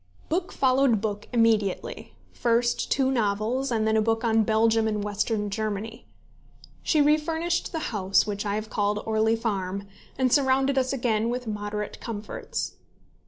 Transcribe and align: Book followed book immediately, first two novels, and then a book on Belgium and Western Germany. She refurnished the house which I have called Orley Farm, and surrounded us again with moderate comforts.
Book 0.29 0.51
followed 0.51 0.99
book 0.99 1.27
immediately, 1.31 2.15
first 2.33 2.89
two 2.91 3.11
novels, 3.11 3.69
and 3.69 3.87
then 3.87 3.95
a 3.95 4.01
book 4.01 4.23
on 4.23 4.41
Belgium 4.41 4.87
and 4.87 5.03
Western 5.03 5.51
Germany. 5.51 6.07
She 6.81 6.99
refurnished 7.03 7.71
the 7.71 7.93
house 7.93 8.25
which 8.25 8.43
I 8.43 8.55
have 8.55 8.71
called 8.71 9.03
Orley 9.05 9.35
Farm, 9.35 9.85
and 10.17 10.33
surrounded 10.33 10.75
us 10.75 10.91
again 10.91 11.29
with 11.29 11.45
moderate 11.45 11.99
comforts. 12.01 12.77